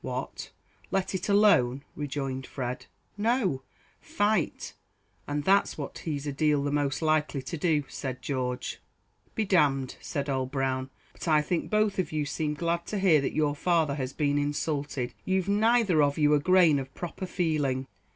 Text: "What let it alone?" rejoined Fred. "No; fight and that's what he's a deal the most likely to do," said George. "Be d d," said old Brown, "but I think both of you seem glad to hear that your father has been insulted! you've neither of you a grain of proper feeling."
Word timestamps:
"What 0.03 0.49
let 0.89 1.13
it 1.13 1.29
alone?" 1.29 1.83
rejoined 1.95 2.47
Fred. 2.47 2.87
"No; 3.19 3.61
fight 3.99 4.73
and 5.27 5.43
that's 5.43 5.77
what 5.77 5.99
he's 5.99 6.25
a 6.25 6.31
deal 6.31 6.63
the 6.63 6.71
most 6.71 7.03
likely 7.03 7.43
to 7.43 7.55
do," 7.55 7.83
said 7.87 8.23
George. 8.23 8.79
"Be 9.35 9.45
d 9.45 9.55
d," 9.57 9.93
said 10.01 10.27
old 10.27 10.49
Brown, 10.49 10.89
"but 11.13 11.27
I 11.27 11.43
think 11.43 11.69
both 11.69 11.99
of 11.99 12.11
you 12.11 12.25
seem 12.25 12.55
glad 12.55 12.87
to 12.87 12.97
hear 12.97 13.21
that 13.21 13.35
your 13.35 13.53
father 13.55 13.93
has 13.93 14.11
been 14.11 14.39
insulted! 14.39 15.13
you've 15.23 15.47
neither 15.47 16.01
of 16.01 16.17
you 16.17 16.33
a 16.33 16.39
grain 16.39 16.79
of 16.79 16.91
proper 16.95 17.27
feeling." 17.27 17.85